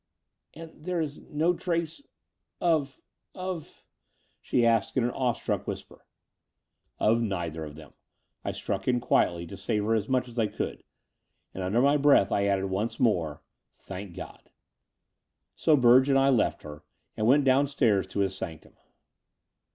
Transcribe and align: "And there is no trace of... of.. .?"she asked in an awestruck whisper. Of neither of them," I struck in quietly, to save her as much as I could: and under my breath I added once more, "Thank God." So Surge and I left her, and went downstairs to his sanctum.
"And 0.55 0.71
there 0.83 0.99
is 0.99 1.19
no 1.29 1.53
trace 1.53 2.07
of... 2.59 2.99
of.. 3.35 3.83
.?"she 4.41 4.65
asked 4.65 4.97
in 4.97 5.03
an 5.03 5.11
awestruck 5.11 5.67
whisper. 5.67 6.07
Of 6.97 7.21
neither 7.21 7.63
of 7.65 7.75
them," 7.75 7.93
I 8.43 8.51
struck 8.51 8.87
in 8.87 8.99
quietly, 8.99 9.45
to 9.45 9.55
save 9.55 9.83
her 9.83 9.93
as 9.93 10.09
much 10.09 10.27
as 10.27 10.39
I 10.39 10.47
could: 10.47 10.81
and 11.53 11.63
under 11.63 11.83
my 11.83 11.97
breath 11.97 12.31
I 12.31 12.45
added 12.47 12.65
once 12.65 12.99
more, 12.99 13.43
"Thank 13.77 14.15
God." 14.15 14.49
So 15.55 15.79
Surge 15.79 16.09
and 16.09 16.17
I 16.17 16.29
left 16.29 16.63
her, 16.63 16.83
and 17.15 17.27
went 17.27 17.45
downstairs 17.45 18.07
to 18.07 18.21
his 18.21 18.35
sanctum. 18.35 18.73